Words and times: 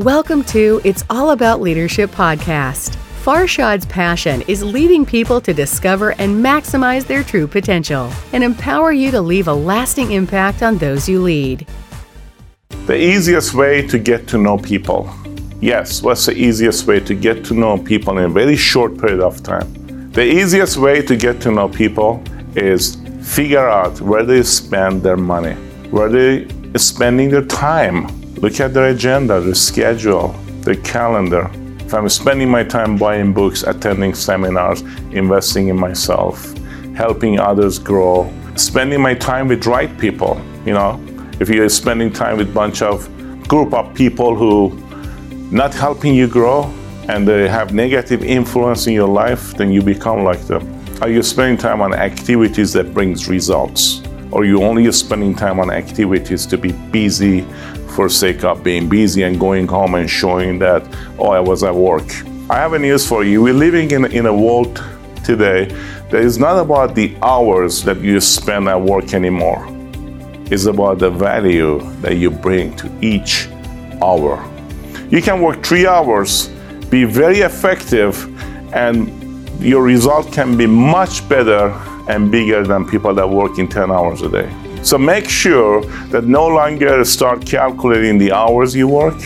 Welcome 0.00 0.44
to 0.44 0.80
It's 0.82 1.04
All 1.10 1.32
About 1.32 1.60
Leadership 1.60 2.10
podcast. 2.10 2.96
Farshad's 3.22 3.84
passion 3.84 4.40
is 4.48 4.62
leading 4.62 5.04
people 5.04 5.42
to 5.42 5.52
discover 5.52 6.12
and 6.12 6.42
maximize 6.42 7.06
their 7.06 7.22
true 7.22 7.46
potential 7.46 8.10
and 8.32 8.42
empower 8.42 8.92
you 8.92 9.10
to 9.10 9.20
leave 9.20 9.46
a 9.46 9.52
lasting 9.52 10.12
impact 10.12 10.62
on 10.62 10.78
those 10.78 11.06
you 11.06 11.20
lead. 11.20 11.66
The 12.86 12.96
easiest 12.96 13.52
way 13.52 13.86
to 13.88 13.98
get 13.98 14.26
to 14.28 14.38
know 14.38 14.56
people. 14.56 15.12
Yes, 15.60 16.02
what's 16.02 16.24
the 16.24 16.32
easiest 16.34 16.86
way 16.86 17.00
to 17.00 17.14
get 17.14 17.44
to 17.44 17.54
know 17.54 17.76
people 17.76 18.16
in 18.16 18.24
a 18.24 18.28
very 18.30 18.56
short 18.56 18.96
period 18.96 19.20
of 19.20 19.42
time? 19.42 19.70
The 20.12 20.24
easiest 20.24 20.78
way 20.78 21.02
to 21.02 21.14
get 21.14 21.42
to 21.42 21.50
know 21.50 21.68
people 21.68 22.24
is 22.54 22.96
figure 23.20 23.68
out 23.68 24.00
where 24.00 24.24
they 24.24 24.44
spend 24.44 25.02
their 25.02 25.18
money, 25.18 25.52
where 25.90 26.08
they 26.08 26.48
spending 26.78 27.28
their 27.28 27.44
time. 27.44 28.19
Look 28.40 28.58
at 28.58 28.72
their 28.72 28.88
agenda, 28.88 29.38
their 29.38 29.54
schedule, 29.54 30.28
their 30.62 30.76
calendar. 30.76 31.50
If 31.80 31.92
I'm 31.92 32.08
spending 32.08 32.48
my 32.48 32.64
time 32.64 32.96
buying 32.96 33.34
books, 33.34 33.64
attending 33.64 34.14
seminars, 34.14 34.80
investing 35.12 35.68
in 35.68 35.78
myself, 35.78 36.56
helping 36.94 37.38
others 37.38 37.78
grow, 37.78 38.32
spending 38.56 39.02
my 39.02 39.12
time 39.12 39.46
with 39.46 39.66
right 39.66 39.96
people, 39.98 40.40
you 40.64 40.72
know, 40.72 40.98
if 41.38 41.50
you're 41.50 41.68
spending 41.68 42.10
time 42.10 42.38
with 42.38 42.48
a 42.48 42.52
bunch 42.52 42.80
of 42.80 43.06
group 43.46 43.74
of 43.74 43.92
people 43.94 44.34
who 44.34 44.70
not 45.50 45.74
helping 45.74 46.14
you 46.14 46.26
grow 46.26 46.64
and 47.10 47.28
they 47.28 47.46
have 47.46 47.74
negative 47.74 48.24
influence 48.24 48.86
in 48.86 48.94
your 48.94 49.08
life, 49.08 49.54
then 49.58 49.70
you 49.70 49.82
become 49.82 50.24
like 50.24 50.40
them. 50.46 50.64
Are 51.02 51.10
you 51.10 51.22
spending 51.22 51.58
time 51.58 51.82
on 51.82 51.92
activities 51.92 52.72
that 52.72 52.94
brings 52.94 53.28
results? 53.28 53.99
Or 54.32 54.44
you 54.44 54.62
only 54.62 54.90
spending 54.92 55.34
time 55.34 55.58
on 55.58 55.70
activities 55.70 56.46
to 56.46 56.58
be 56.58 56.72
busy 56.72 57.42
for 57.94 58.08
sake 58.08 58.44
of 58.44 58.62
being 58.62 58.88
busy 58.88 59.22
and 59.22 59.38
going 59.38 59.66
home 59.66 59.94
and 59.94 60.08
showing 60.08 60.58
that, 60.60 60.82
oh, 61.18 61.30
I 61.30 61.40
was 61.40 61.62
at 61.62 61.74
work. 61.74 62.08
I 62.48 62.56
have 62.56 62.72
a 62.72 62.78
news 62.78 63.06
for 63.06 63.24
you. 63.24 63.42
We're 63.42 63.54
living 63.54 63.90
in, 63.90 64.04
in 64.06 64.26
a 64.26 64.34
world 64.34 64.82
today 65.24 65.66
that 66.10 66.22
is 66.22 66.38
not 66.38 66.58
about 66.58 66.94
the 66.94 67.16
hours 67.22 67.82
that 67.84 68.00
you 68.00 68.20
spend 68.20 68.68
at 68.68 68.80
work 68.80 69.14
anymore. 69.14 69.66
It's 70.50 70.66
about 70.66 70.98
the 70.98 71.10
value 71.10 71.80
that 72.00 72.16
you 72.16 72.30
bring 72.30 72.74
to 72.76 72.90
each 73.00 73.48
hour. 74.02 74.44
You 75.08 75.22
can 75.22 75.40
work 75.40 75.62
three 75.62 75.86
hours, 75.86 76.48
be 76.88 77.04
very 77.04 77.40
effective, 77.40 78.26
and 78.74 79.08
your 79.60 79.82
result 79.82 80.32
can 80.32 80.56
be 80.56 80.66
much 80.66 81.28
better 81.28 81.70
and 82.08 82.30
bigger 82.30 82.66
than 82.66 82.84
people 82.84 83.14
that 83.14 83.28
work 83.28 83.58
in 83.58 83.68
10 83.68 83.90
hours 83.90 84.22
a 84.22 84.28
day. 84.28 84.50
So 84.82 84.96
make 84.96 85.28
sure 85.28 85.82
that 86.08 86.24
no 86.24 86.46
longer 86.46 87.04
start 87.04 87.44
calculating 87.44 88.18
the 88.18 88.32
hours 88.32 88.74
you 88.74 88.88
work, 88.88 89.20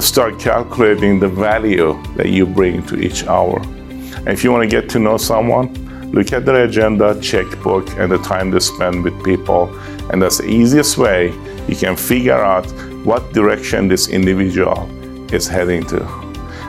start 0.00 0.38
calculating 0.38 1.20
the 1.20 1.28
value 1.28 2.02
that 2.16 2.28
you 2.30 2.46
bring 2.46 2.84
to 2.86 2.98
each 2.98 3.24
hour. 3.26 3.60
And 3.60 4.28
if 4.28 4.42
you 4.42 4.50
want 4.50 4.68
to 4.68 4.68
get 4.68 4.90
to 4.90 4.98
know 4.98 5.16
someone, 5.16 5.72
look 6.10 6.32
at 6.32 6.44
their 6.44 6.64
agenda, 6.64 7.18
checkbook, 7.20 7.88
and 7.98 8.10
the 8.10 8.18
time 8.18 8.50
they 8.50 8.58
spend 8.58 9.04
with 9.04 9.24
people. 9.24 9.68
And 10.10 10.20
that's 10.20 10.38
the 10.38 10.48
easiest 10.48 10.98
way 10.98 11.28
you 11.68 11.76
can 11.76 11.96
figure 11.96 12.38
out 12.38 12.66
what 13.04 13.32
direction 13.32 13.88
this 13.88 14.08
individual 14.08 14.88
is 15.32 15.46
heading 15.46 15.84
to. 15.86 16.04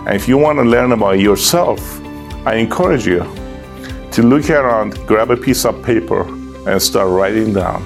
And 0.06 0.16
if 0.16 0.28
you 0.28 0.38
want 0.38 0.60
to 0.60 0.64
learn 0.64 0.92
about 0.92 1.20
yourself, 1.20 2.00
I 2.46 2.56
encourage 2.56 3.06
you 3.08 3.24
to 4.18 4.24
look 4.24 4.50
around, 4.50 4.98
grab 5.06 5.30
a 5.30 5.38
piece 5.38 5.64
of 5.64 5.84
paper, 5.84 6.24
and 6.68 6.82
start 6.82 7.08
writing 7.08 7.54
down 7.54 7.84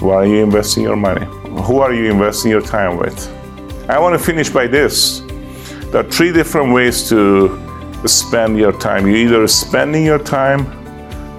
where 0.00 0.18
are 0.18 0.24
you 0.24 0.44
investing 0.44 0.84
your 0.84 0.94
money? 0.94 1.26
Who 1.64 1.80
are 1.80 1.92
you 1.92 2.08
investing 2.08 2.52
your 2.52 2.60
time 2.60 2.96
with? 2.96 3.18
I 3.90 3.98
want 3.98 4.16
to 4.16 4.24
finish 4.24 4.48
by 4.48 4.68
this. 4.68 5.24
There 5.90 6.06
are 6.06 6.08
three 6.08 6.32
different 6.32 6.72
ways 6.72 7.08
to 7.08 7.58
spend 8.06 8.58
your 8.58 8.70
time. 8.70 9.08
You're 9.08 9.16
either 9.16 9.48
spending 9.48 10.04
your 10.04 10.20
time, 10.20 10.62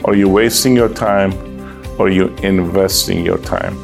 or 0.03 0.13
you're 0.13 0.27
wasting 0.27 0.75
your 0.75 0.89
time, 0.89 1.31
or 1.97 2.09
you're 2.09 2.35
investing 2.43 3.25
your 3.25 3.37
time. 3.37 3.77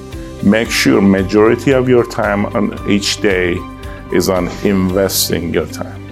Make 0.44 0.70
sure 0.70 1.02
majority 1.02 1.72
of 1.72 1.88
your 1.88 2.06
time 2.06 2.48
on 2.48 2.78
each 2.92 3.22
day 3.22 3.56
is 4.12 4.28
on 4.28 4.50
investing 4.66 5.54
your 5.54 5.68
time. 5.68 6.04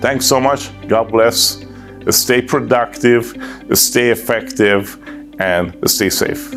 Thanks 0.00 0.24
so 0.24 0.40
much. 0.40 0.70
God 0.88 1.12
bless. 1.12 1.67
Stay 2.10 2.40
productive, 2.42 3.34
stay 3.74 4.10
effective, 4.10 4.98
and 5.38 5.76
stay 5.88 6.10
safe. 6.10 6.52